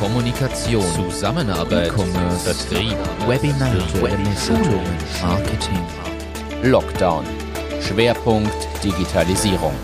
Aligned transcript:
Kommunikation, 0.00 0.84
Zusammenarbeit, 0.94 1.88
E-Commerce, 1.88 2.54
Vertrieb, 2.54 2.96
Webinare, 3.26 3.80
Schulungen, 4.36 4.96
Marketing. 5.20 5.84
Lockdown. 6.62 7.24
Schwerpunkt 7.80 8.68
Digitalisierung. 8.84 9.74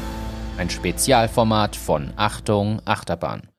Ein 0.56 0.70
Spezialformat 0.70 1.74
von 1.74 2.12
Achtung 2.16 2.80
Achterbahn. 2.84 3.53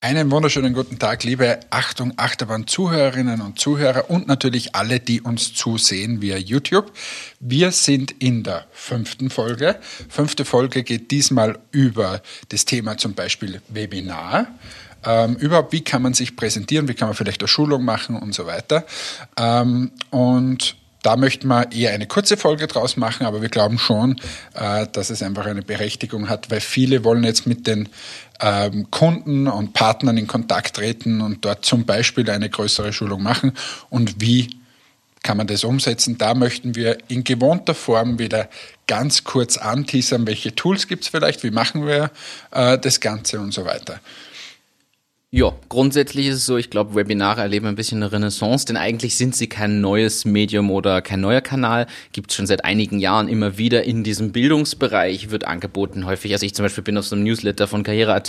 Einen 0.00 0.30
wunderschönen 0.30 0.74
guten 0.74 1.00
Tag, 1.00 1.24
liebe 1.24 1.58
Achtung 1.70 2.12
Achterbahn 2.16 2.68
Zuhörerinnen 2.68 3.40
und 3.40 3.58
Zuhörer 3.58 4.08
und 4.08 4.28
natürlich 4.28 4.76
alle, 4.76 5.00
die 5.00 5.20
uns 5.20 5.54
zusehen 5.54 6.22
via 6.22 6.36
YouTube. 6.36 6.92
Wir 7.40 7.72
sind 7.72 8.12
in 8.12 8.44
der 8.44 8.66
fünften 8.70 9.28
Folge. 9.28 9.80
Fünfte 10.08 10.44
Folge 10.44 10.84
geht 10.84 11.10
diesmal 11.10 11.58
über 11.72 12.22
das 12.50 12.64
Thema 12.64 12.96
zum 12.96 13.14
Beispiel 13.14 13.60
Webinar. 13.70 14.46
Ähm, 15.04 15.34
überhaupt, 15.34 15.72
wie 15.72 15.82
kann 15.82 16.02
man 16.02 16.14
sich 16.14 16.36
präsentieren, 16.36 16.86
wie 16.86 16.94
kann 16.94 17.08
man 17.08 17.16
vielleicht 17.16 17.40
eine 17.40 17.48
Schulung 17.48 17.84
machen 17.84 18.14
und 18.14 18.32
so 18.36 18.46
weiter. 18.46 18.86
Ähm, 19.36 19.90
und 20.10 20.76
da 21.02 21.16
möchten 21.16 21.48
wir 21.48 21.70
eher 21.72 21.92
eine 21.92 22.06
kurze 22.06 22.36
Folge 22.36 22.66
draus 22.66 22.96
machen, 22.96 23.26
aber 23.26 23.40
wir 23.40 23.48
glauben 23.48 23.78
schon, 23.78 24.20
äh, 24.54 24.86
dass 24.92 25.10
es 25.10 25.22
einfach 25.22 25.46
eine 25.46 25.62
Berechtigung 25.62 26.28
hat, 26.28 26.50
weil 26.50 26.60
viele 26.60 27.04
wollen 27.04 27.24
jetzt 27.24 27.46
mit 27.46 27.66
den 27.66 27.88
ähm, 28.40 28.90
Kunden 28.90 29.46
und 29.46 29.72
Partnern 29.72 30.16
in 30.16 30.26
Kontakt 30.26 30.76
treten 30.76 31.20
und 31.20 31.44
dort 31.44 31.64
zum 31.64 31.84
Beispiel 31.84 32.28
eine 32.30 32.50
größere 32.50 32.92
Schulung 32.92 33.22
machen. 33.22 33.52
Und 33.90 34.20
wie 34.20 34.50
kann 35.22 35.36
man 35.36 35.46
das 35.46 35.64
umsetzen? 35.64 36.18
Da 36.18 36.34
möchten 36.34 36.74
wir 36.74 36.98
in 37.08 37.24
gewohnter 37.24 37.74
Form 37.74 38.18
wieder 38.18 38.48
ganz 38.86 39.24
kurz 39.24 39.56
anteasern, 39.56 40.26
welche 40.26 40.54
Tools 40.54 40.88
gibt 40.88 41.04
es 41.04 41.08
vielleicht, 41.08 41.42
wie 41.42 41.50
machen 41.50 41.86
wir 41.86 42.10
äh, 42.50 42.78
das 42.78 43.00
Ganze 43.00 43.40
und 43.40 43.52
so 43.52 43.64
weiter. 43.64 44.00
Ja, 45.30 45.54
grundsätzlich 45.68 46.28
ist 46.28 46.36
es 46.36 46.46
so, 46.46 46.56
ich 46.56 46.70
glaube, 46.70 46.94
Webinare 46.94 47.42
erleben 47.42 47.66
ein 47.66 47.74
bisschen 47.74 48.02
eine 48.02 48.10
Renaissance, 48.10 48.64
denn 48.64 48.78
eigentlich 48.78 49.14
sind 49.14 49.36
sie 49.36 49.46
kein 49.46 49.82
neues 49.82 50.24
Medium 50.24 50.70
oder 50.70 51.02
kein 51.02 51.20
neuer 51.20 51.42
Kanal. 51.42 51.86
Gibt 52.12 52.30
es 52.30 52.36
schon 52.36 52.46
seit 52.46 52.64
einigen 52.64 52.98
Jahren 52.98 53.28
immer 53.28 53.58
wieder 53.58 53.84
in 53.84 54.04
diesem 54.04 54.32
Bildungsbereich, 54.32 55.28
wird 55.28 55.44
angeboten 55.44 56.06
häufig. 56.06 56.32
Also 56.32 56.46
ich 56.46 56.54
zum 56.54 56.64
Beispiel 56.64 56.82
bin 56.82 56.96
auf 56.96 57.04
so 57.04 57.14
einem 57.14 57.24
Newsletter 57.24 57.68
von 57.68 57.82
Karriere.at, 57.82 58.28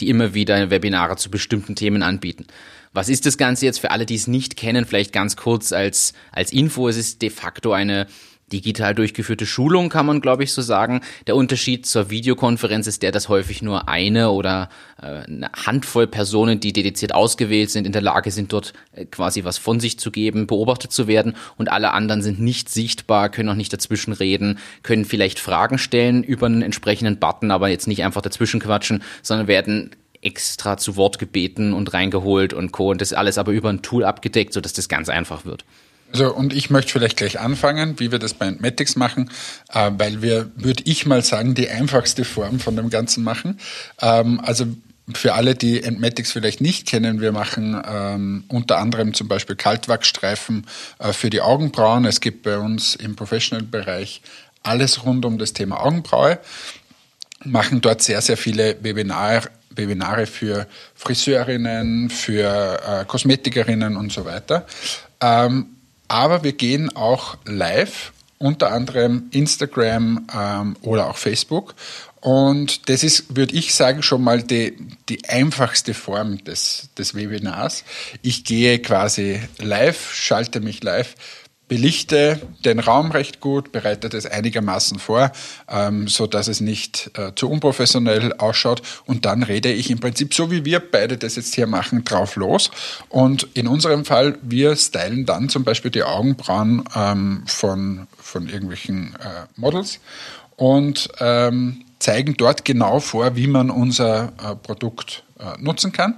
die 0.00 0.08
immer 0.08 0.32
wieder 0.32 0.70
Webinare 0.70 1.16
zu 1.16 1.30
bestimmten 1.30 1.76
Themen 1.76 2.02
anbieten. 2.02 2.46
Was 2.94 3.10
ist 3.10 3.26
das 3.26 3.36
Ganze 3.36 3.66
jetzt 3.66 3.80
für 3.80 3.90
alle, 3.90 4.06
die 4.06 4.14
es 4.14 4.26
nicht 4.26 4.56
kennen? 4.56 4.86
Vielleicht 4.86 5.12
ganz 5.12 5.36
kurz 5.36 5.72
als, 5.72 6.14
als 6.32 6.50
Info. 6.50 6.88
Es 6.88 6.96
ist 6.96 7.20
de 7.20 7.28
facto 7.28 7.72
eine 7.72 8.06
digital 8.52 8.94
durchgeführte 8.94 9.46
Schulung, 9.46 9.88
kann 9.88 10.06
man 10.06 10.20
glaube 10.20 10.44
ich 10.44 10.52
so 10.52 10.62
sagen. 10.62 11.00
Der 11.26 11.36
Unterschied 11.36 11.86
zur 11.86 12.10
Videokonferenz 12.10 12.86
ist 12.86 13.02
der, 13.02 13.12
dass 13.12 13.28
häufig 13.28 13.62
nur 13.62 13.88
eine 13.88 14.30
oder 14.30 14.68
äh, 15.00 15.06
eine 15.06 15.50
Handvoll 15.66 16.06
Personen, 16.06 16.60
die 16.60 16.72
dediziert 16.72 17.14
ausgewählt 17.14 17.70
sind, 17.70 17.86
in 17.86 17.92
der 17.92 18.02
Lage 18.02 18.30
sind, 18.30 18.52
dort 18.52 18.72
äh, 18.92 19.04
quasi 19.04 19.44
was 19.44 19.58
von 19.58 19.80
sich 19.80 19.98
zu 19.98 20.10
geben, 20.10 20.46
beobachtet 20.46 20.92
zu 20.92 21.06
werden 21.06 21.34
und 21.56 21.70
alle 21.70 21.92
anderen 21.92 22.22
sind 22.22 22.40
nicht 22.40 22.68
sichtbar, 22.68 23.28
können 23.28 23.48
auch 23.48 23.54
nicht 23.54 23.72
dazwischen 23.72 24.12
reden, 24.12 24.58
können 24.82 25.04
vielleicht 25.04 25.38
Fragen 25.38 25.78
stellen 25.78 26.22
über 26.22 26.46
einen 26.46 26.62
entsprechenden 26.62 27.18
Button, 27.18 27.50
aber 27.50 27.68
jetzt 27.68 27.86
nicht 27.86 28.04
einfach 28.04 28.22
dazwischen 28.22 28.60
quatschen, 28.60 29.02
sondern 29.22 29.46
werden 29.46 29.90
extra 30.22 30.76
zu 30.76 30.96
Wort 30.96 31.18
gebeten 31.18 31.72
und 31.72 31.92
reingeholt 31.94 32.52
und 32.52 32.72
Co. 32.72 32.90
Und 32.90 33.00
das 33.00 33.12
alles 33.12 33.38
aber 33.38 33.52
über 33.52 33.68
ein 33.68 33.82
Tool 33.82 34.04
abgedeckt, 34.04 34.52
sodass 34.52 34.72
das 34.72 34.88
ganz 34.88 35.08
einfach 35.08 35.44
wird. 35.44 35.64
Also, 36.12 36.34
und 36.34 36.54
ich 36.54 36.70
möchte 36.70 36.92
vielleicht 36.92 37.16
gleich 37.16 37.38
anfangen, 37.38 38.00
wie 38.00 38.10
wir 38.10 38.18
das 38.18 38.34
bei 38.34 38.46
Entmatics 38.46 38.96
machen, 38.96 39.30
äh, 39.72 39.90
weil 39.96 40.22
wir, 40.22 40.50
würde 40.56 40.82
ich 40.86 41.06
mal 41.06 41.22
sagen, 41.22 41.54
die 41.54 41.68
einfachste 41.68 42.24
Form 42.24 42.60
von 42.60 42.76
dem 42.76 42.90
Ganzen 42.90 43.24
machen. 43.24 43.60
Ähm, 44.00 44.40
also, 44.40 44.66
für 45.14 45.34
alle, 45.34 45.54
die 45.54 45.82
Entmatics 45.82 46.32
vielleicht 46.32 46.60
nicht 46.60 46.86
kennen, 46.86 47.20
wir 47.20 47.32
machen 47.32 47.80
ähm, 47.86 48.44
unter 48.48 48.78
anderem 48.78 49.14
zum 49.14 49.28
Beispiel 49.28 49.56
Kaltwachsstreifen 49.56 50.66
äh, 50.98 51.12
für 51.12 51.30
die 51.30 51.40
Augenbrauen. 51.40 52.04
Es 52.04 52.20
gibt 52.20 52.42
bei 52.42 52.58
uns 52.58 52.94
im 52.94 53.16
Professional-Bereich 53.16 54.22
alles 54.62 55.04
rund 55.04 55.24
um 55.24 55.38
das 55.38 55.52
Thema 55.52 55.80
Augenbraue. 55.82 56.38
Machen 57.44 57.80
dort 57.80 58.02
sehr, 58.02 58.20
sehr 58.20 58.36
viele 58.36 58.76
Webinar, 58.82 59.44
Webinare 59.70 60.26
für 60.26 60.66
Friseurinnen, 60.94 62.10
für 62.10 62.80
äh, 62.86 63.04
Kosmetikerinnen 63.06 63.96
und 63.96 64.12
so 64.12 64.24
weiter. 64.24 64.66
Ähm, 65.20 65.77
aber 66.08 66.42
wir 66.42 66.52
gehen 66.52 66.94
auch 66.96 67.36
live, 67.44 68.12
unter 68.38 68.72
anderem 68.72 69.28
Instagram 69.30 70.26
ähm, 70.34 70.76
oder 70.82 71.10
auch 71.10 71.16
Facebook. 71.16 71.74
Und 72.20 72.88
das 72.88 73.04
ist, 73.04 73.36
würde 73.36 73.54
ich 73.54 73.74
sagen, 73.74 74.02
schon 74.02 74.24
mal 74.24 74.42
die, 74.42 74.76
die 75.08 75.28
einfachste 75.28 75.94
Form 75.94 76.42
des, 76.44 76.88
des 76.98 77.14
Webinars. 77.14 77.84
Ich 78.22 78.44
gehe 78.44 78.80
quasi 78.80 79.40
live, 79.58 80.12
schalte 80.12 80.60
mich 80.60 80.82
live, 80.82 81.14
belichte 81.68 82.40
den 82.64 82.80
Raum 82.80 83.10
recht 83.10 83.40
gut, 83.40 83.72
bereite 83.72 84.08
das 84.08 84.26
einigermaßen 84.26 84.98
vor, 84.98 85.30
ähm, 85.68 86.08
so 86.08 86.26
dass 86.26 86.48
es 86.48 86.60
nicht 86.60 87.10
äh, 87.16 87.32
zu 87.34 87.50
unprofessionell 87.50 88.32
ausschaut 88.34 88.82
und 89.06 89.24
dann 89.24 89.42
rede 89.42 89.70
ich 89.70 89.90
im 89.90 90.00
Prinzip 90.00 90.34
so 90.34 90.50
wie 90.50 90.64
wir 90.64 90.80
beide 90.80 91.18
das 91.18 91.36
jetzt 91.36 91.54
hier 91.54 91.66
machen 91.66 92.04
drauf 92.04 92.36
los 92.36 92.70
und 93.08 93.46
in 93.54 93.68
unserem 93.68 94.04
Fall 94.04 94.38
wir 94.42 94.74
stylen 94.76 95.26
dann 95.26 95.48
zum 95.48 95.64
Beispiel 95.64 95.90
die 95.90 96.02
Augenbrauen 96.02 96.84
ähm, 96.96 97.44
von 97.46 98.06
von 98.16 98.48
irgendwelchen 98.48 99.14
äh, 99.16 99.46
Models 99.56 100.00
und 100.56 101.08
ähm, 101.20 101.84
zeigen 101.98 102.34
dort 102.36 102.64
genau 102.64 103.00
vor, 103.00 103.36
wie 103.36 103.46
man 103.46 103.70
unser 103.70 104.32
äh, 104.42 104.54
Produkt 104.56 105.24
äh, 105.38 105.60
nutzen 105.60 105.92
kann. 105.92 106.16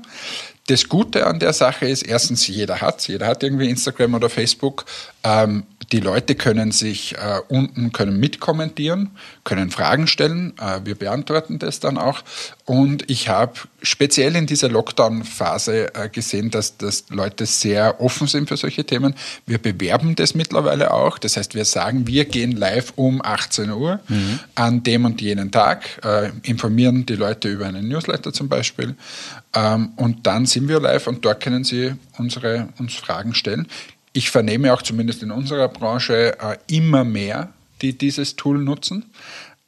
Das 0.67 0.89
Gute 0.89 1.27
an 1.27 1.41
der 1.41 1.53
Sache 1.53 1.87
ist, 1.87 2.03
erstens, 2.03 2.47
jeder 2.47 2.81
hat 2.81 3.07
jeder 3.09 3.27
hat 3.27 3.43
irgendwie 3.43 3.69
Instagram 3.69 4.15
oder 4.15 4.29
Facebook. 4.29 4.85
Ähm, 5.25 5.65
die 5.93 6.01
Leute 6.01 6.37
können 6.37 6.71
sich 6.71 7.17
äh, 7.17 7.41
unten 7.49 7.93
können 7.93 8.19
mitkommentieren, 8.21 9.11
können 9.43 9.71
Fragen 9.71 10.07
stellen. 10.07 10.55
Äh, 10.59 10.81
wir 10.85 10.95
beantworten 10.95 11.59
das 11.59 11.81
dann 11.81 11.99
auch. 11.99 12.23
Und 12.65 13.11
ich 13.11 13.29
habe 13.29 13.55
speziell 13.83 14.37
in 14.37 14.47
dieser 14.47 14.69
Lockdown-Phase 14.69 15.95
äh, 15.95 16.09
gesehen, 16.09 16.51
dass, 16.51 16.77
dass 16.77 17.07
Leute 17.09 17.47
sehr 17.47 18.01
offen 18.01 18.29
sind 18.29 18.49
für 18.49 18.57
solche 18.57 18.85
Themen. 18.85 19.15
Wir 19.47 19.59
bewerben 19.59 20.15
das 20.15 20.35
mittlerweile 20.35 20.93
auch. 20.93 21.19
Das 21.19 21.37
heißt, 21.37 21.55
wir 21.55 21.65
sagen, 21.65 22.07
wir 22.07 22.25
gehen 22.25 22.53
live 22.53 22.93
um 22.95 23.21
18 23.23 23.71
Uhr 23.71 23.99
mhm. 24.07 24.39
an 24.55 24.83
dem 24.85 25.05
und 25.05 25.21
jenen 25.21 25.51
Tag, 25.51 25.85
äh, 26.05 26.31
informieren 26.43 27.05
die 27.07 27.17
Leute 27.17 27.49
über 27.49 27.67
einen 27.67 27.89
Newsletter 27.89 28.33
zum 28.33 28.49
Beispiel. 28.49 28.95
Ähm, 29.55 29.91
und 29.97 30.27
dann 30.27 30.47
sind 30.47 30.69
wir 30.69 30.79
live 30.79 31.09
und 31.09 31.25
dort 31.25 31.41
können 31.41 31.65
sie 31.65 31.95
unsere, 32.17 32.69
uns 32.79 32.95
Fragen 32.95 33.35
stellen. 33.35 33.67
Ich 34.13 34.31
vernehme 34.31 34.73
auch 34.73 34.83
zumindest 34.83 35.23
in 35.23 35.31
unserer 35.31 35.69
Branche 35.69 36.37
äh, 36.41 36.57
immer 36.67 37.05
mehr, 37.05 37.53
die 37.81 37.97
dieses 37.97 38.37
Tool 38.37 38.59
nutzen, 38.59 39.11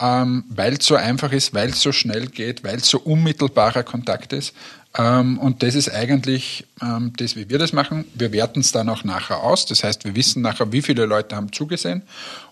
ähm, 0.00 0.44
weil 0.48 0.74
es 0.74 0.86
so 0.86 0.96
einfach 0.96 1.32
ist, 1.32 1.54
weil 1.54 1.70
es 1.70 1.80
so 1.80 1.92
schnell 1.92 2.26
geht, 2.26 2.64
weil 2.64 2.76
es 2.76 2.88
so 2.88 2.98
unmittelbarer 2.98 3.84
Kontakt 3.84 4.32
ist. 4.32 4.52
Ähm, 4.98 5.38
und 5.38 5.62
das 5.62 5.74
ist 5.74 5.90
eigentlich 5.90 6.66
ähm, 6.82 7.12
das, 7.16 7.36
wie 7.36 7.48
wir 7.48 7.58
das 7.58 7.72
machen. 7.72 8.04
Wir 8.14 8.32
werten 8.32 8.60
es 8.60 8.72
dann 8.72 8.88
auch 8.88 9.04
nachher 9.04 9.42
aus. 9.42 9.64
Das 9.64 9.84
heißt, 9.84 10.04
wir 10.04 10.16
wissen 10.16 10.42
nachher, 10.42 10.72
wie 10.72 10.82
viele 10.82 11.06
Leute 11.06 11.36
haben 11.36 11.52
zugesehen 11.52 12.02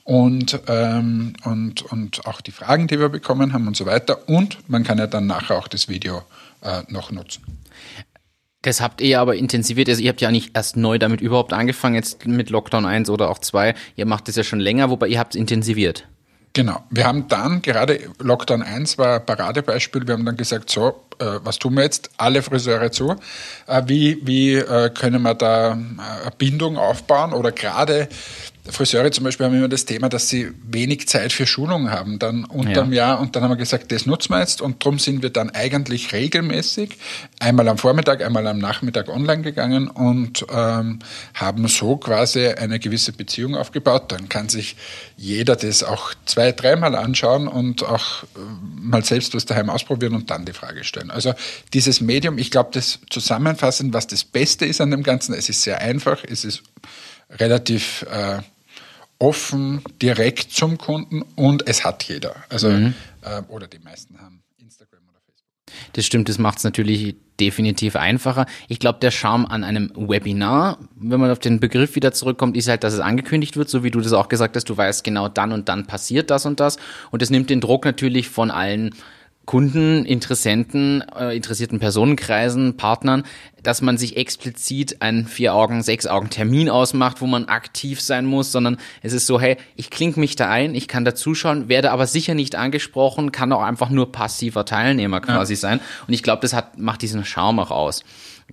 und, 0.04 0.54
und, 0.66 1.82
und 1.82 2.26
auch 2.26 2.40
die 2.40 2.50
Fragen, 2.50 2.88
die 2.88 2.98
wir 2.98 3.10
bekommen 3.10 3.52
haben 3.52 3.68
und 3.68 3.76
so 3.76 3.86
weiter. 3.86 4.28
Und 4.28 4.58
man 4.68 4.82
kann 4.82 4.98
ja 4.98 5.06
dann 5.06 5.26
nachher 5.26 5.56
auch 5.56 5.68
das 5.68 5.88
Video 5.88 6.22
äh, 6.62 6.82
noch 6.88 7.10
nutzen. 7.10 7.42
Das 8.62 8.80
habt 8.80 9.00
ihr 9.00 9.20
aber 9.20 9.36
intensiviert. 9.36 9.88
Also 9.88 10.02
ihr 10.02 10.10
habt 10.10 10.20
ja 10.20 10.30
nicht 10.30 10.54
erst 10.54 10.76
neu 10.76 10.98
damit 10.98 11.20
überhaupt 11.20 11.52
angefangen, 11.52 11.94
jetzt 11.94 12.26
mit 12.26 12.50
Lockdown 12.50 12.84
1 12.84 13.08
oder 13.08 13.30
auch 13.30 13.38
2. 13.38 13.74
Ihr 13.96 14.06
macht 14.06 14.28
das 14.28 14.36
ja 14.36 14.44
schon 14.44 14.60
länger, 14.60 14.90
wobei 14.90 15.08
ihr 15.08 15.18
habt 15.18 15.34
es 15.34 15.40
intensiviert. 15.40 16.06
Genau. 16.52 16.84
Wir 16.90 17.06
haben 17.06 17.28
dann, 17.28 17.62
gerade 17.62 18.00
Lockdown 18.18 18.62
1 18.62 18.98
war 18.98 19.20
ein 19.20 19.26
Paradebeispiel, 19.26 20.06
wir 20.06 20.14
haben 20.14 20.26
dann 20.26 20.36
gesagt, 20.36 20.68
so, 20.68 21.00
äh, 21.20 21.38
was 21.44 21.60
tun 21.60 21.74
wir 21.74 21.84
jetzt? 21.84 22.10
Alle 22.16 22.42
Friseure 22.42 22.90
zu. 22.90 23.14
Äh, 23.66 23.82
wie 23.86 24.18
wie 24.26 24.56
äh, 24.56 24.90
können 24.90 25.22
wir 25.22 25.34
da 25.34 25.68
äh, 25.68 25.72
eine 25.72 26.32
Bindung 26.36 26.76
aufbauen? 26.76 27.32
Oder 27.32 27.52
gerade 27.52 28.08
Friseure 28.68 29.10
zum 29.10 29.24
Beispiel 29.24 29.46
haben 29.46 29.54
immer 29.54 29.68
das 29.68 29.86
Thema, 29.86 30.08
dass 30.08 30.28
sie 30.28 30.52
wenig 30.70 31.08
Zeit 31.08 31.32
für 31.32 31.46
Schulungen 31.46 31.90
haben, 31.90 32.18
dann 32.18 32.44
unterm 32.44 32.92
ja. 32.92 33.06
Jahr. 33.06 33.20
Und 33.20 33.34
dann 33.34 33.42
haben 33.42 33.50
wir 33.50 33.56
gesagt, 33.56 33.90
das 33.90 34.04
nutzen 34.04 34.32
wir 34.32 34.40
jetzt. 34.40 34.60
Und 34.60 34.84
darum 34.84 34.98
sind 34.98 35.22
wir 35.22 35.30
dann 35.30 35.50
eigentlich 35.50 36.12
regelmäßig 36.12 36.98
einmal 37.38 37.68
am 37.68 37.78
Vormittag, 37.78 38.22
einmal 38.22 38.46
am 38.46 38.58
Nachmittag 38.58 39.08
online 39.08 39.42
gegangen 39.42 39.88
und 39.88 40.44
ähm, 40.52 40.98
haben 41.34 41.68
so 41.68 41.96
quasi 41.96 42.48
eine 42.48 42.78
gewisse 42.78 43.12
Beziehung 43.12 43.54
aufgebaut. 43.56 44.12
Dann 44.12 44.28
kann 44.28 44.48
sich 44.48 44.76
jeder 45.16 45.56
das 45.56 45.82
auch 45.82 46.12
zwei, 46.26 46.52
dreimal 46.52 46.94
anschauen 46.94 47.48
und 47.48 47.82
auch 47.82 48.24
äh, 48.24 48.26
mal 48.80 49.04
selbst 49.04 49.34
was 49.34 49.46
daheim 49.46 49.70
ausprobieren 49.70 50.14
und 50.14 50.30
dann 50.30 50.44
die 50.44 50.52
Frage 50.52 50.84
stellen. 50.84 51.10
Also 51.10 51.34
dieses 51.72 52.00
Medium, 52.00 52.36
ich 52.36 52.50
glaube, 52.50 52.70
das 52.72 52.98
zusammenfassend, 53.08 53.94
was 53.94 54.06
das 54.06 54.24
Beste 54.24 54.66
ist 54.66 54.80
an 54.80 54.90
dem 54.90 55.02
Ganzen, 55.02 55.34
es 55.34 55.48
ist 55.48 55.62
sehr 55.62 55.80
einfach, 55.80 56.24
es 56.28 56.44
ist 56.44 56.62
relativ 57.38 58.06
äh, 58.10 58.40
offen, 59.18 59.82
direkt 60.00 60.52
zum 60.52 60.78
Kunden 60.78 61.22
und 61.36 61.68
es 61.68 61.84
hat 61.84 62.04
jeder. 62.04 62.34
Also, 62.48 62.70
mhm. 62.70 62.94
äh, 63.22 63.42
oder 63.48 63.66
die 63.66 63.78
meisten 63.78 64.18
haben 64.18 64.42
Instagram 64.58 65.02
oder 65.08 65.18
Facebook. 65.26 65.92
Das 65.92 66.06
stimmt, 66.06 66.28
das 66.28 66.38
macht 66.38 66.58
es 66.58 66.64
natürlich 66.64 67.14
definitiv 67.38 67.96
einfacher. 67.96 68.46
Ich 68.68 68.78
glaube, 68.78 68.98
der 69.00 69.10
Charme 69.10 69.46
an 69.46 69.64
einem 69.64 69.92
Webinar, 69.94 70.78
wenn 70.96 71.20
man 71.20 71.30
auf 71.30 71.38
den 71.38 71.60
Begriff 71.60 71.96
wieder 71.96 72.12
zurückkommt, 72.12 72.56
ist 72.56 72.68
halt, 72.68 72.84
dass 72.84 72.94
es 72.94 73.00
angekündigt 73.00 73.56
wird, 73.56 73.68
so 73.68 73.82
wie 73.84 73.90
du 73.90 74.00
das 74.00 74.12
auch 74.12 74.28
gesagt 74.28 74.56
hast, 74.56 74.68
du 74.68 74.76
weißt 74.76 75.04
genau 75.04 75.28
dann 75.28 75.52
und 75.52 75.68
dann 75.68 75.86
passiert 75.86 76.30
das 76.30 76.46
und 76.46 76.60
das. 76.60 76.76
Und 77.10 77.22
das 77.22 77.30
nimmt 77.30 77.50
den 77.50 77.60
Druck 77.60 77.84
natürlich 77.84 78.28
von 78.28 78.50
allen 78.50 78.94
Kunden, 79.50 80.04
Interessenten, 80.04 81.02
äh, 81.18 81.34
interessierten 81.34 81.80
Personenkreisen, 81.80 82.76
Partnern, 82.76 83.24
dass 83.64 83.82
man 83.82 83.98
sich 83.98 84.16
explizit 84.16 85.02
einen 85.02 85.26
vier 85.26 85.56
Augen, 85.56 85.82
sechs 85.82 86.06
Augen 86.06 86.30
Termin 86.30 86.70
ausmacht, 86.70 87.20
wo 87.20 87.26
man 87.26 87.46
aktiv 87.46 88.00
sein 88.00 88.26
muss, 88.26 88.52
sondern 88.52 88.76
es 89.02 89.12
ist 89.12 89.26
so, 89.26 89.40
hey, 89.40 89.56
ich 89.74 89.90
klinge 89.90 90.20
mich 90.20 90.36
da 90.36 90.48
ein, 90.48 90.76
ich 90.76 90.86
kann 90.86 91.04
da 91.04 91.16
zuschauen, 91.16 91.68
werde 91.68 91.90
aber 91.90 92.06
sicher 92.06 92.34
nicht 92.34 92.54
angesprochen, 92.54 93.32
kann 93.32 93.52
auch 93.52 93.62
einfach 93.62 93.90
nur 93.90 94.12
passiver 94.12 94.64
Teilnehmer 94.64 95.20
quasi 95.20 95.54
ja. 95.54 95.58
sein. 95.58 95.80
Und 96.06 96.14
ich 96.14 96.22
glaube, 96.22 96.42
das 96.42 96.52
hat, 96.52 96.78
macht 96.78 97.02
diesen 97.02 97.24
Charme 97.24 97.58
auch 97.58 97.72
aus. 97.72 98.04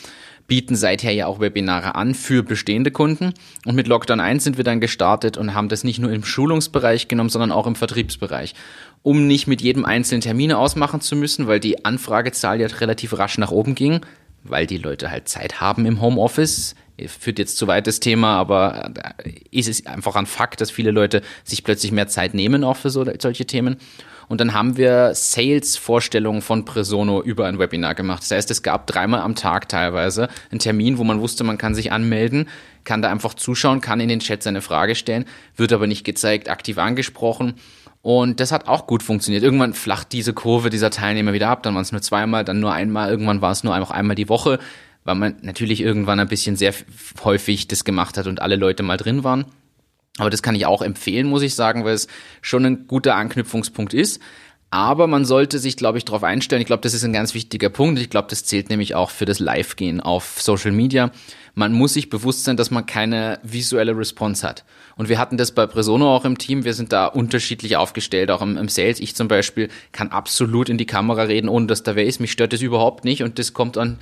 bieten 0.47 0.75
seither 0.75 1.11
ja 1.11 1.27
auch 1.27 1.39
Webinare 1.39 1.95
an 1.95 2.13
für 2.13 2.41
bestehende 2.41 2.91
Kunden. 2.91 3.33
Und 3.65 3.75
mit 3.75 3.87
Lockdown 3.87 4.19
1 4.19 4.43
sind 4.43 4.57
wir 4.57 4.63
dann 4.63 4.79
gestartet 4.79 5.37
und 5.37 5.53
haben 5.53 5.69
das 5.69 5.83
nicht 5.83 5.99
nur 5.99 6.11
im 6.11 6.23
Schulungsbereich 6.23 7.07
genommen, 7.07 7.29
sondern 7.29 7.51
auch 7.51 7.67
im 7.67 7.75
Vertriebsbereich. 7.75 8.55
Um 9.03 9.27
nicht 9.27 9.47
mit 9.47 9.61
jedem 9.61 9.85
einzelnen 9.85 10.21
Termine 10.21 10.57
ausmachen 10.57 11.01
zu 11.01 11.15
müssen, 11.15 11.47
weil 11.47 11.59
die 11.59 11.85
Anfragezahl 11.85 12.59
ja 12.59 12.67
relativ 12.67 13.17
rasch 13.17 13.37
nach 13.37 13.51
oben 13.51 13.73
ging, 13.73 14.01
weil 14.43 14.67
die 14.67 14.77
Leute 14.77 15.09
halt 15.11 15.29
Zeit 15.29 15.61
haben 15.61 15.85
im 15.85 16.01
Homeoffice. 16.01 16.75
Führt 17.19 17.37
jetzt 17.37 17.57
zu 17.57 17.67
weit 17.67 17.85
das 17.85 17.99
Thema, 17.99 18.37
aber 18.37 18.91
ist 19.51 19.69
es 19.69 19.85
einfach 19.85 20.15
ein 20.15 20.25
Fakt, 20.25 20.61
dass 20.61 20.71
viele 20.71 20.91
Leute 20.91 21.21
sich 21.43 21.63
plötzlich 21.63 21.91
mehr 21.91 22.07
Zeit 22.07 22.33
nehmen 22.33 22.63
auch 22.63 22.75
für 22.75 22.89
so, 22.89 23.05
solche 23.19 23.45
Themen. 23.45 23.77
Und 24.27 24.41
dann 24.41 24.53
haben 24.53 24.75
wir 24.77 25.13
Sales-Vorstellungen 25.13 26.41
von 26.41 26.65
Presono 26.65 27.21
über 27.21 27.45
ein 27.45 27.59
Webinar 27.59 27.95
gemacht. 27.95 28.23
Das 28.23 28.31
heißt, 28.31 28.51
es 28.51 28.61
gab 28.61 28.87
dreimal 28.87 29.21
am 29.21 29.35
Tag 29.35 29.69
teilweise 29.69 30.27
einen 30.51 30.59
Termin, 30.59 30.97
wo 30.97 31.03
man 31.03 31.21
wusste, 31.21 31.43
man 31.43 31.57
kann 31.57 31.75
sich 31.75 31.91
anmelden, 31.91 32.49
kann 32.83 33.01
da 33.01 33.09
einfach 33.09 33.35
zuschauen, 33.35 33.79
kann 33.79 33.99
in 33.99 34.09
den 34.09 34.19
Chat 34.19 34.43
seine 34.43 34.61
Frage 34.61 34.95
stellen, 34.95 35.25
wird 35.55 35.71
aber 35.71 35.87
nicht 35.87 36.03
gezeigt, 36.03 36.49
aktiv 36.49 36.77
angesprochen. 36.77 37.53
Und 38.01 38.39
das 38.39 38.51
hat 38.51 38.67
auch 38.67 38.87
gut 38.87 39.03
funktioniert. 39.03 39.43
Irgendwann 39.43 39.73
flacht 39.73 40.11
diese 40.13 40.33
Kurve 40.33 40.69
dieser 40.69 40.89
Teilnehmer 40.89 41.33
wieder 41.33 41.49
ab. 41.49 41.63
Dann 41.63 41.75
waren 41.75 41.81
es 41.81 41.91
nur 41.91 42.01
zweimal, 42.01 42.45
dann 42.45 42.59
nur 42.59 42.71
einmal. 42.71 43.09
Irgendwann 43.09 43.41
war 43.41 43.51
es 43.51 43.63
nur 43.63 43.73
einfach 43.73 43.91
einmal 43.91 44.15
die 44.15 44.29
Woche, 44.29 44.59
weil 45.03 45.15
man 45.15 45.35
natürlich 45.41 45.81
irgendwann 45.81 46.19
ein 46.19 46.27
bisschen 46.27 46.55
sehr 46.55 46.73
häufig 47.23 47.67
das 47.67 47.83
gemacht 47.83 48.17
hat 48.17 48.27
und 48.27 48.41
alle 48.41 48.55
Leute 48.55 48.83
mal 48.83 48.97
drin 48.97 49.23
waren. 49.23 49.45
Aber 50.17 50.29
das 50.29 50.41
kann 50.41 50.55
ich 50.55 50.65
auch 50.65 50.81
empfehlen, 50.81 51.27
muss 51.27 51.43
ich 51.43 51.53
sagen, 51.53 51.85
weil 51.85 51.93
es 51.93 52.07
schon 52.41 52.65
ein 52.65 52.87
guter 52.87 53.15
Anknüpfungspunkt 53.15 53.93
ist. 53.93 54.19
Aber 54.69 55.07
man 55.07 55.23
sollte 55.23 55.59
sich, 55.59 55.77
glaube 55.77 55.97
ich, 55.97 56.05
darauf 56.05 56.23
einstellen. 56.23 56.61
Ich 56.61 56.67
glaube, 56.67 56.81
das 56.81 56.93
ist 56.93 57.05
ein 57.05 57.13
ganz 57.13 57.33
wichtiger 57.33 57.69
Punkt. 57.69 57.99
Ich 57.99 58.09
glaube, 58.09 58.27
das 58.29 58.43
zählt 58.43 58.69
nämlich 58.69 58.95
auch 58.95 59.11
für 59.11 59.25
das 59.25 59.39
Live-Gehen 59.39 60.01
auf 60.01 60.41
Social 60.41 60.71
Media. 60.71 61.11
Man 61.55 61.71
muss 61.71 61.93
sich 61.93 62.09
bewusst 62.09 62.43
sein, 62.43 62.57
dass 62.57 62.69
man 62.69 62.85
keine 62.85 63.39
visuelle 63.43 63.97
Response 63.97 64.45
hat. 64.45 64.65
Und 64.97 65.09
wir 65.09 65.19
hatten 65.19 65.37
das 65.37 65.53
bei 65.53 65.65
Presono 65.65 66.13
auch 66.13 66.25
im 66.25 66.37
Team. 66.37 66.65
Wir 66.65 66.73
sind 66.73 66.91
da 66.91 67.05
unterschiedlich 67.05 67.77
aufgestellt, 67.77 68.29
auch 68.29 68.41
im, 68.41 68.57
im 68.57 68.67
Sales. 68.67 68.99
Ich 68.99 69.15
zum 69.15 69.27
Beispiel 69.29 69.69
kann 69.93 70.09
absolut 70.09 70.67
in 70.69 70.77
die 70.77 70.85
Kamera 70.85 71.23
reden, 71.23 71.49
ohne 71.49 71.67
dass 71.67 71.83
da 71.83 71.95
wer 71.95 72.05
ist. 72.05 72.19
Mich 72.19 72.33
stört 72.33 72.51
das 72.51 72.61
überhaupt 72.61 73.05
nicht 73.05 73.23
und 73.23 73.39
das 73.39 73.53
kommt 73.53 73.77
an 73.77 73.97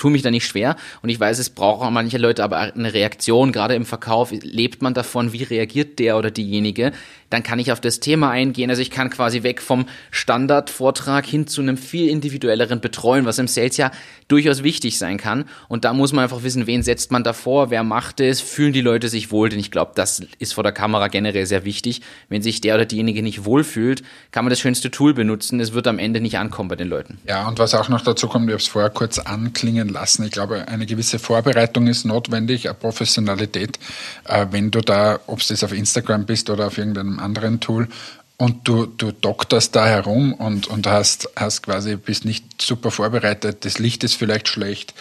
tue 0.00 0.10
mich 0.10 0.22
da 0.22 0.30
nicht 0.30 0.46
schwer. 0.46 0.76
Und 1.02 1.10
ich 1.10 1.20
weiß, 1.20 1.38
es 1.38 1.50
brauchen 1.50 1.92
manche 1.92 2.18
Leute 2.18 2.42
aber 2.42 2.58
eine 2.58 2.92
Reaktion. 2.92 3.52
Gerade 3.52 3.74
im 3.74 3.84
Verkauf 3.84 4.32
lebt 4.32 4.82
man 4.82 4.94
davon, 4.94 5.32
wie 5.32 5.42
reagiert 5.42 5.98
der 5.98 6.16
oder 6.16 6.30
diejenige. 6.30 6.92
Dann 7.28 7.44
kann 7.44 7.60
ich 7.60 7.70
auf 7.70 7.80
das 7.80 8.00
Thema 8.00 8.30
eingehen. 8.30 8.70
Also 8.70 8.82
ich 8.82 8.90
kann 8.90 9.10
quasi 9.10 9.44
weg 9.44 9.62
vom 9.62 9.86
Standardvortrag 10.10 11.24
hin 11.24 11.46
zu 11.46 11.60
einem 11.60 11.76
viel 11.76 12.08
individuelleren 12.08 12.80
Betreuen, 12.80 13.24
was 13.24 13.38
im 13.38 13.46
Sales 13.46 13.76
ja 13.76 13.92
durchaus 14.26 14.64
wichtig 14.64 14.98
sein 14.98 15.16
kann. 15.16 15.44
Und 15.68 15.84
da 15.84 15.92
muss 15.92 16.12
man 16.12 16.24
einfach 16.24 16.42
wissen, 16.42 16.66
wen 16.66 16.82
setzt 16.82 17.12
man 17.12 17.22
davor, 17.22 17.70
wer 17.70 17.84
macht 17.84 18.20
es, 18.20 18.40
fühlen 18.40 18.72
die 18.72 18.80
Leute 18.80 19.08
sich 19.08 19.30
wohl, 19.30 19.48
denn 19.48 19.60
ich 19.60 19.70
glaube, 19.70 19.92
das 19.94 20.22
ist 20.38 20.54
vor 20.54 20.64
der 20.64 20.72
Kamera 20.72 21.08
generell 21.08 21.46
sehr 21.46 21.64
wichtig. 21.64 22.00
Wenn 22.28 22.42
sich 22.42 22.60
der 22.60 22.74
oder 22.74 22.86
diejenige 22.86 23.22
nicht 23.22 23.44
wohlfühlt, 23.44 24.02
kann 24.32 24.44
man 24.44 24.50
das 24.50 24.60
schönste 24.60 24.90
Tool 24.90 25.14
benutzen. 25.14 25.60
Es 25.60 25.72
wird 25.72 25.86
am 25.86 25.98
Ende 25.98 26.20
nicht 26.20 26.38
ankommen 26.38 26.68
bei 26.68 26.76
den 26.76 26.88
Leuten. 26.88 27.18
Ja, 27.28 27.46
und 27.46 27.58
was 27.58 27.74
auch 27.74 27.88
noch 27.88 28.02
dazu 28.02 28.28
kommt, 28.28 28.46
ich 28.46 28.52
habe 28.52 28.62
es 28.62 28.68
vorher 28.68 28.90
kurz 28.90 29.18
anklingen 29.18 29.89
lassen. 29.90 30.24
Ich 30.24 30.30
glaube, 30.30 30.66
eine 30.68 30.86
gewisse 30.86 31.18
Vorbereitung 31.18 31.86
ist 31.86 32.04
notwendig, 32.04 32.68
eine 32.68 32.74
Professionalität. 32.74 33.78
Äh, 34.24 34.46
wenn 34.50 34.70
du 34.70 34.80
da, 34.80 35.20
ob 35.26 35.40
es 35.40 35.48
das 35.48 35.64
auf 35.64 35.72
Instagram 35.72 36.24
bist 36.24 36.50
oder 36.50 36.68
auf 36.68 36.78
irgendeinem 36.78 37.18
anderen 37.18 37.60
Tool, 37.60 37.88
und 38.40 38.66
du, 38.66 38.86
du 38.86 39.12
dokterst 39.12 39.76
da 39.76 39.86
herum 39.86 40.32
und, 40.32 40.66
und 40.66 40.86
hast, 40.86 41.28
hast 41.36 41.62
quasi, 41.62 41.96
bist 41.96 42.24
nicht 42.24 42.62
super 42.62 42.90
vorbereitet, 42.90 43.66
das 43.66 43.78
Licht 43.78 44.02
ist 44.02 44.14
vielleicht 44.14 44.48
schlecht, 44.48 44.94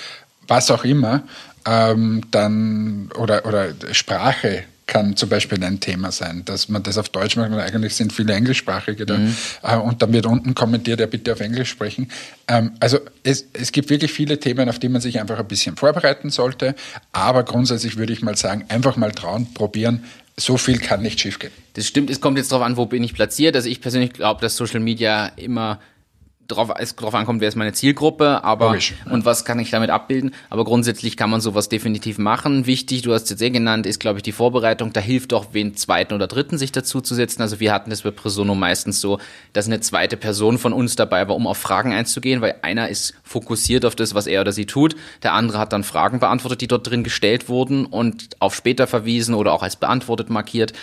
was 0.46 0.70
auch 0.72 0.84
immer, 0.84 1.24
ähm, 1.66 2.22
dann, 2.32 3.10
oder, 3.18 3.46
oder 3.46 3.70
Sprache 3.94 4.66
kann 4.90 5.16
zum 5.16 5.30
Beispiel 5.30 5.64
ein 5.64 5.80
Thema 5.80 6.12
sein, 6.12 6.44
dass 6.46 6.68
man 6.68 6.82
das 6.82 6.98
auf 6.98 7.10
Deutsch 7.10 7.36
macht, 7.38 7.52
weil 7.52 7.62
eigentlich 7.62 7.94
sind 7.94 8.12
viele 8.12 8.34
Englischsprachige 8.34 9.06
da. 9.06 9.18
Mhm. 9.18 9.36
Äh, 9.62 9.78
und 9.78 10.02
dann 10.02 10.12
wird 10.12 10.26
unten 10.26 10.56
kommentiert, 10.56 11.00
ja 11.00 11.06
bitte 11.06 11.32
auf 11.32 11.40
Englisch 11.40 11.70
sprechen. 11.70 12.10
Ähm, 12.48 12.72
also 12.80 12.98
es, 13.24 13.46
es 13.54 13.72
gibt 13.72 13.92
wirklich 13.92 14.12
viele 14.12 14.40
Themen, 14.40 14.68
auf 14.68 14.80
die 14.80 14.90
man 14.90 15.00
sich 15.00 15.20
einfach 15.20 15.38
ein 15.38 15.48
bisschen 15.48 15.78
vorbereiten 15.78 16.32
sollte. 16.32 16.76
Aber 17.12 17.44
grundsätzlich 17.44 17.98
würde 17.98 18.14
ich 18.14 18.24
mal 18.24 18.36
sagen, 18.36 18.66
einfach 18.68 18.98
mal 18.98 19.12
trauen, 19.12 19.54
probieren, 19.54 20.04
so 20.36 20.58
viel 20.58 20.80
kann 20.80 21.04
nicht 21.04 21.20
schiefgehen. 21.20 21.54
Das 21.74 21.86
stimmt, 21.86 22.10
es 22.10 22.20
kommt 22.20 22.40
jetzt 22.40 22.52
darauf 22.52 22.66
an, 22.66 22.76
wo 22.76 22.88
bin 22.88 23.04
ich 23.04 23.14
platziert. 23.14 23.56
Also 23.56 23.70
ich 23.70 23.82
persönlich 23.82 24.14
glaube, 24.14 24.42
dass 24.42 24.58
Social 24.58 24.80
Media 24.80 25.28
immer 25.36 25.80
drauf, 26.50 26.72
es 26.78 26.96
drauf 26.96 27.16
ankommt, 27.16 27.40
wer 27.42 27.48
ist 27.48 27.56
meine 27.56 27.74
Zielgruppe, 27.74 28.44
aber 28.44 28.68
Logisch, 28.68 28.96
und 29.10 29.24
was 29.24 29.46
kann 29.46 29.60
ich 29.60 29.70
damit 29.70 29.90
abbilden. 29.90 30.32
Aber 30.50 30.66
grundsätzlich 30.66 31.16
kann 31.16 31.30
man 31.30 31.40
sowas 31.42 31.70
definitiv 31.70 32.18
machen. 32.18 32.66
Wichtig, 32.66 33.04
du 33.04 33.14
hast 33.14 33.24
es 33.24 33.30
jetzt 33.30 33.42
eh 33.42 33.50
genannt, 33.52 33.86
ist, 33.86 34.00
glaube 34.00 34.20
ich, 34.20 34.24
die 34.24 34.32
Vorbereitung. 34.32 34.92
Da 34.92 35.00
hilft 35.00 35.34
auch 35.34 35.48
wen 35.54 35.76
zweiten 35.76 36.14
oder 36.14 36.28
dritten 36.28 36.58
sich 36.58 36.72
dazu 36.72 37.02
zu 37.02 37.16
setzen. 37.16 37.42
Also 37.42 37.60
wir 37.60 37.72
hatten 37.72 37.90
das 37.90 38.02
bei 38.02 38.12
Presono 38.12 38.56
meistens 38.56 39.00
so, 39.00 39.20
dass 39.54 39.68
eine 39.68 39.80
zweite 39.80 40.18
Person 40.18 40.58
von 40.58 40.74
uns 40.74 40.96
dabei 40.96 41.28
war, 41.28 41.36
um 41.36 41.48
auf 41.48 41.58
Fragen 41.58 41.94
einzugehen, 41.94 42.42
weil 42.42 42.56
einer 42.64 42.90
ist 42.90 43.14
fokussiert 43.24 43.86
auf 43.86 43.96
das, 43.96 44.16
was 44.16 44.28
er 44.28 44.42
oder 44.42 44.52
sie 44.52 44.66
tut. 44.66 44.96
Der 45.24 45.34
andere 45.34 45.60
hat 45.60 45.72
dann 45.72 45.84
Fragen 45.84 46.20
beantwortet, 46.20 46.62
die 46.62 46.68
dort 46.68 46.90
drin 46.90 47.04
gestellt 47.04 47.48
wurden 47.48 47.86
und 47.86 48.30
auf 48.40 48.56
später 48.56 48.88
verwiesen 48.88 49.36
oder 49.36 49.54
auch 49.54 49.64
als 49.64 49.76
beantwortet 49.76 50.30
markiert 50.30 50.74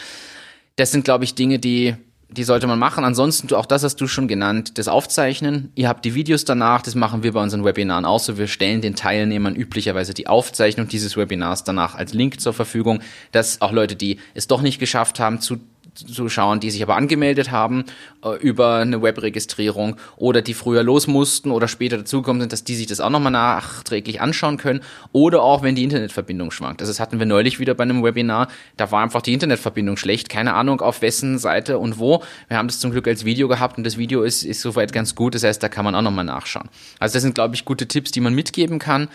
Das 0.76 0.92
sind, 0.92 1.04
glaube 1.04 1.24
ich, 1.24 1.34
Dinge, 1.34 1.58
die 1.58 1.96
die 2.28 2.44
sollte 2.44 2.66
man 2.66 2.78
machen. 2.78 3.04
Ansonsten, 3.04 3.54
auch 3.54 3.66
das 3.66 3.84
hast 3.84 4.00
du 4.00 4.06
schon 4.06 4.26
genannt, 4.28 4.78
das 4.78 4.88
Aufzeichnen. 4.88 5.70
Ihr 5.74 5.88
habt 5.88 6.04
die 6.04 6.14
Videos 6.14 6.44
danach, 6.44 6.82
das 6.82 6.94
machen 6.94 7.22
wir 7.22 7.32
bei 7.32 7.42
unseren 7.42 7.64
Webinaren 7.64 8.04
auch 8.04 8.18
so. 8.18 8.36
Wir 8.36 8.48
stellen 8.48 8.80
den 8.80 8.96
Teilnehmern 8.96 9.54
üblicherweise 9.54 10.12
die 10.12 10.26
Aufzeichnung 10.26 10.88
dieses 10.88 11.16
Webinars 11.16 11.64
danach 11.64 11.94
als 11.94 12.14
Link 12.14 12.40
zur 12.40 12.52
Verfügung, 12.52 13.00
dass 13.32 13.60
auch 13.60 13.72
Leute, 13.72 13.94
die 13.94 14.18
es 14.34 14.48
doch 14.48 14.60
nicht 14.60 14.78
geschafft 14.78 15.20
haben, 15.20 15.40
zu 15.40 15.58
zu 15.96 16.28
schauen, 16.28 16.60
die 16.60 16.70
sich 16.70 16.82
aber 16.82 16.96
angemeldet 16.96 17.50
haben 17.50 17.84
äh, 18.24 18.36
über 18.40 18.76
eine 18.76 19.02
Webregistrierung 19.02 19.96
oder 20.16 20.42
die 20.42 20.54
früher 20.54 20.82
los 20.82 21.06
mussten 21.06 21.50
oder 21.50 21.68
später 21.68 21.98
dazugekommen 21.98 22.40
sind, 22.42 22.52
dass 22.52 22.64
die 22.64 22.74
sich 22.74 22.86
das 22.86 23.00
auch 23.00 23.10
nochmal 23.10 23.32
nachträglich 23.32 24.20
anschauen 24.20 24.58
können 24.58 24.80
oder 25.12 25.42
auch 25.42 25.62
wenn 25.62 25.74
die 25.74 25.84
Internetverbindung 25.84 26.50
schwankt. 26.50 26.80
Also 26.80 26.90
das 26.90 27.00
hatten 27.00 27.18
wir 27.18 27.26
neulich 27.26 27.58
wieder 27.58 27.74
bei 27.74 27.84
einem 27.84 28.04
Webinar, 28.04 28.48
da 28.76 28.90
war 28.90 29.02
einfach 29.02 29.22
die 29.22 29.32
Internetverbindung 29.32 29.96
schlecht, 29.96 30.28
keine 30.28 30.54
Ahnung 30.54 30.80
auf 30.80 31.02
wessen 31.02 31.38
Seite 31.38 31.78
und 31.78 31.98
wo. 31.98 32.22
Wir 32.48 32.58
haben 32.58 32.68
das 32.68 32.78
zum 32.78 32.90
Glück 32.90 33.08
als 33.08 33.24
Video 33.24 33.48
gehabt 33.48 33.78
und 33.78 33.84
das 33.84 33.96
Video 33.96 34.22
ist, 34.22 34.42
ist 34.42 34.60
soweit 34.60 34.92
ganz 34.92 35.14
gut, 35.14 35.34
das 35.34 35.44
heißt, 35.44 35.62
da 35.62 35.68
kann 35.68 35.84
man 35.84 35.94
auch 35.94 36.02
nochmal 36.02 36.24
nachschauen. 36.24 36.68
Also 36.98 37.14
das 37.14 37.22
sind, 37.22 37.34
glaube 37.34 37.54
ich, 37.54 37.64
gute 37.64 37.88
Tipps, 37.88 38.10
die 38.10 38.20
man 38.20 38.34
mitgeben 38.34 38.78
kann. 38.78 39.08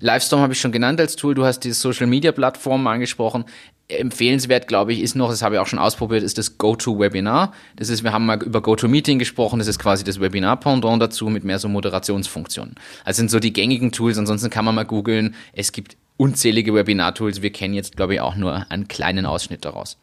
Livestorm 0.00 0.42
habe 0.42 0.52
ich 0.52 0.60
schon 0.60 0.72
genannt 0.72 1.00
als 1.00 1.16
Tool. 1.16 1.34
Du 1.34 1.44
hast 1.44 1.60
die 1.60 1.72
Social 1.72 2.06
Media 2.06 2.32
Plattformen 2.32 2.86
angesprochen 2.86 3.44
empfehlenswert, 3.88 4.66
glaube 4.66 4.92
ich, 4.92 5.00
ist 5.00 5.14
noch, 5.14 5.28
das 5.28 5.42
habe 5.42 5.56
ich 5.56 5.60
auch 5.60 5.66
schon 5.66 5.78
ausprobiert, 5.78 6.22
ist 6.22 6.38
das 6.38 6.56
GoToWebinar. 6.58 7.52
Das 7.76 7.88
ist, 7.90 8.02
wir 8.02 8.12
haben 8.12 8.26
mal 8.26 8.42
über 8.42 8.62
GoToMeeting 8.62 9.18
gesprochen, 9.18 9.58
das 9.58 9.68
ist 9.68 9.78
quasi 9.78 10.04
das 10.04 10.20
Webinar-Pendant 10.20 11.02
dazu 11.02 11.28
mit 11.28 11.44
mehr 11.44 11.58
so 11.58 11.68
Moderationsfunktionen. 11.68 12.76
Also 13.04 13.18
sind 13.18 13.30
so 13.30 13.40
die 13.40 13.52
gängigen 13.52 13.92
Tools, 13.92 14.16
ansonsten 14.16 14.50
kann 14.50 14.64
man 14.64 14.74
mal 14.74 14.84
googeln. 14.84 15.34
Es 15.52 15.72
gibt 15.72 15.96
unzählige 16.16 16.74
Webinar-Tools, 16.74 17.42
wir 17.42 17.52
kennen 17.52 17.74
jetzt, 17.74 17.96
glaube 17.96 18.14
ich, 18.14 18.20
auch 18.20 18.36
nur 18.36 18.70
einen 18.70 18.88
kleinen 18.88 19.26
Ausschnitt 19.26 19.64
daraus. 19.64 19.98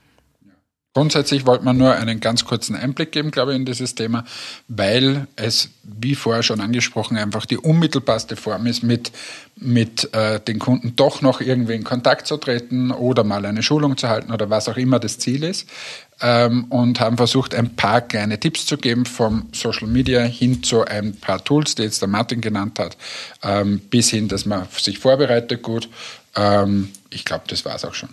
Grundsätzlich 0.94 1.46
wollte 1.46 1.64
man 1.64 1.78
nur 1.78 1.94
einen 1.94 2.20
ganz 2.20 2.44
kurzen 2.44 2.76
Einblick 2.76 3.14
geben, 3.14 3.32
glaube 3.32 3.54
ich, 3.54 3.56
in 3.56 3.64
dieses 3.64 3.96
Thema, 3.96 4.26
weil 4.68 5.26
es, 5.38 5.70
wie 5.84 6.16
vorher 6.16 6.44
schon 6.44 6.60
angesprochen, 6.60 7.16
einfach 7.16 7.46
die 7.46 7.58
unmittelbarste 7.58 8.36
Form 8.36 8.66
ist, 8.66 8.84
mit, 8.84 9.14
mit 9.56 10.14
äh, 10.14 10.42
den 10.42 10.60
Kunden 10.60 10.98
doch 10.98 11.22
noch 11.22 11.40
irgendwie 11.40 11.76
in 11.76 11.86
Kontakt 11.86 12.28
zu 12.28 12.36
treten 12.36 12.92
oder 12.92 13.24
mal 13.24 13.46
eine 13.46 13.64
Schulung 13.64 13.96
zu 13.96 14.10
halten 14.10 14.34
oder 14.34 14.50
was 14.50 14.68
auch 14.68 14.76
immer 14.76 15.00
das 15.00 15.18
Ziel 15.18 15.46
ist. 15.46 15.70
Ähm, 16.20 16.66
und 16.66 17.00
haben 17.00 17.16
versucht, 17.16 17.56
ein 17.56 17.74
paar 17.78 18.02
kleine 18.02 18.38
Tipps 18.38 18.66
zu 18.66 18.78
geben 18.78 19.06
vom 19.06 19.48
Social 19.54 19.88
Media 19.88 20.24
hin 20.24 20.62
zu 20.62 20.84
ein 20.84 21.16
paar 21.16 21.42
Tools, 21.42 21.76
die 21.76 21.84
jetzt 21.84 22.02
der 22.02 22.10
Martin 22.10 22.42
genannt 22.42 22.80
hat, 22.80 22.98
ähm, 23.44 23.80
bis 23.80 24.10
hin, 24.10 24.28
dass 24.28 24.46
man 24.46 24.68
sich 24.78 25.00
vorbereitet 25.00 25.64
gut. 25.64 25.88
Ähm, 26.36 26.90
ich 27.10 27.24
glaube, 27.24 27.46
das 27.48 27.64
war 27.64 27.76
es 27.76 27.86
auch 27.86 27.94
schon. 27.94 28.10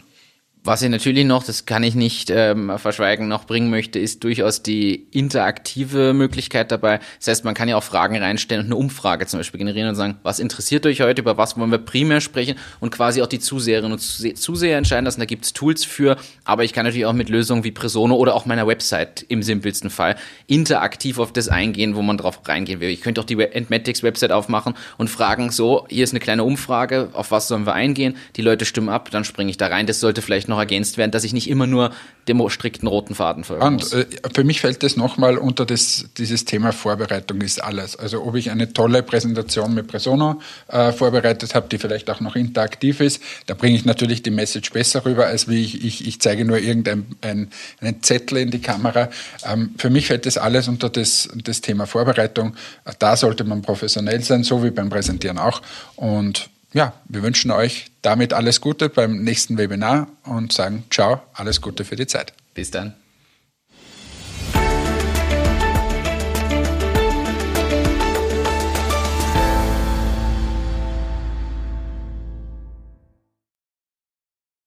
Was 0.65 0.83
ich 0.83 0.91
natürlich 0.91 1.25
noch, 1.25 1.45
das 1.45 1.67
kann 1.67 1.83
ich 1.83 1.95
nicht 1.95 2.31
ähm, 2.31 2.73
verschweigen, 2.79 3.29
noch 3.29 3.45
bringen 3.45 3.71
möchte, 3.71 3.99
ist 3.99 4.25
durchaus 4.25 4.63
die 4.63 5.07
interaktive 5.13 6.13
Möglichkeit 6.13 6.73
dabei. 6.73 7.01
Das 7.19 7.29
heißt, 7.29 7.45
man 7.45 7.55
kann 7.55 7.69
ja 7.69 7.77
auch 7.77 7.83
Fragen 7.83 8.17
reinstellen 8.17 8.65
und 8.65 8.73
eine 8.73 8.77
Umfrage 8.77 9.27
zum 9.27 9.39
Beispiel 9.39 9.59
generieren 9.59 9.89
und 9.89 9.95
sagen, 9.95 10.19
was 10.23 10.41
interessiert 10.41 10.85
euch 10.85 11.01
heute, 11.01 11.23
über 11.23 11.37
was 11.37 11.57
wollen 11.57 11.71
wir 11.71 11.79
primär 11.79 12.21
sprechen 12.21 12.57
und 12.81 12.91
quasi 12.91 13.23
auch 13.23 13.29
die 13.29 13.39
Zuseherinnen 13.39 13.93
und 13.93 14.01
Zuseher 14.01 14.77
entscheiden 14.77 15.05
lassen. 15.05 15.21
Da 15.21 15.27
gibt 15.27 15.45
es 15.45 15.53
Tools 15.53 15.85
für, 15.85 16.17
aber 16.45 16.65
ich 16.65 16.73
kann 16.73 16.85
natürlich 16.85 17.07
auch 17.07 17.13
mit 17.13 17.29
Lösungen 17.29 17.63
wie 17.63 17.71
Presono 17.71 18.17
oder 18.17 18.35
auch 18.35 18.45
meiner 18.45 18.67
Website 18.67 19.25
im 19.29 19.43
simpelsten 19.43 19.91
Fall 19.91 20.17
interaktiv 20.49 21.19
auf 21.19 21.33
das 21.33 21.49
eingehen, 21.49 21.95
wo 21.95 22.03
man 22.03 22.19
drauf 22.19 22.41
reingehen 22.47 22.81
will. 22.81 22.89
Ich 22.89 23.01
könnte 23.01 23.21
auch 23.21 23.27
die 23.27 23.41
Entmatics 23.41 24.03
Website 24.03 24.33
aufmachen 24.33 24.75
und 24.97 25.09
fragen, 25.09 25.51
so, 25.51 25.87
hier 25.89 26.05
ist 26.05 26.13
eine 26.13 26.21
kleine 26.21 26.43
Umfrage, 26.43 27.11
auf 27.13 27.31
was 27.31 27.49
sollen 27.49 27.65
wir 27.65 27.75
eingehen? 27.75 28.17
Die 28.37 28.43
Leute 28.43 28.65
stimmen 28.65 28.89
ab, 28.89 29.11
dann 29.11 29.25
springe 29.25 29.51
ich 29.51 29.57
da 29.57 29.69
rein. 29.69 29.87
Das 29.87 30.01
sollte 30.01 30.21
vielleicht 30.21 30.48
noch 30.49 30.59
noch 30.59 30.63
ergänzt 30.63 30.99
werden, 30.99 31.11
dass 31.13 31.25
ich 31.25 31.33
nicht 31.33 31.49
immer 31.49 31.67
nur 31.67 31.93
dem 32.27 32.47
strikten 32.51 32.89
roten 32.89 33.15
Faden 33.15 33.45
folge. 33.45 33.65
Und 33.65 33.93
äh, 33.93 34.07
für 34.35 34.45
mich 34.45 34.61
fällt 34.61 34.83
das 34.83 34.97
nochmal 34.97 35.39
unter 35.39 35.65
das, 35.65 36.07
dieses 36.19 36.45
Thema 36.45 36.73
Vorbereitung 36.73 37.41
ist 37.41 37.63
alles. 37.63 37.97
Also 37.97 38.23
ob 38.25 38.35
ich 38.35 38.51
eine 38.51 38.73
tolle 38.73 39.03
Präsentation 39.03 39.73
mit 39.75 39.87
Presono 39.87 40.41
äh, 40.69 40.93
vorbereitet 40.93 41.55
habe, 41.55 41.69
die 41.69 41.79
vielleicht 41.79 42.11
auch 42.11 42.21
noch 42.21 42.37
interaktiv 42.37 43.01
ist, 43.01 43.23
da 43.47 43.55
bringe 43.55 43.77
ich 43.77 43.85
natürlich 43.85 44.23
die 44.23 44.31
Message 44.31 44.73
besser 44.73 45.05
rüber, 45.05 45.27
als 45.27 45.49
wie 45.49 45.65
ich, 45.65 45.85
ich, 45.85 46.07
ich 46.07 46.21
zeige 46.21 46.45
nur 46.45 46.59
irgendeinen 46.59 47.17
ein, 47.23 47.49
einen 47.81 48.03
Zettel 48.03 48.39
in 48.39 48.51
die 48.51 48.61
Kamera. 48.61 49.09
Ähm, 49.47 49.75
für 49.79 49.91
mich 49.91 50.09
fällt 50.09 50.27
das 50.27 50.37
alles 50.37 50.69
unter 50.69 50.91
das, 50.91 51.29
das 51.35 51.61
Thema 51.61 51.87
Vorbereitung. 51.87 52.55
Da 52.99 53.17
sollte 53.17 53.45
man 53.45 53.63
professionell 53.63 54.23
sein, 54.23 54.45
so 54.45 54.63
wie 54.63 54.71
beim 54.71 54.91
Präsentieren 54.91 55.39
auch. 55.39 55.63
Und 55.97 56.51
ja, 56.73 56.93
wir 57.07 57.23
wünschen 57.23 57.51
euch 57.51 57.91
damit 58.03 58.33
alles 58.33 58.61
Gute 58.61 58.89
beim 58.89 59.23
nächsten 59.23 59.59
Webinar 59.59 60.09
und 60.25 60.53
sagen 60.53 60.85
ciao, 60.91 61.23
alles 61.33 61.61
Gute 61.61 61.85
für 61.85 61.97
die 61.97 62.07
Zeit. 62.07 62.33
Bis 62.55 62.71
dann. 62.71 62.95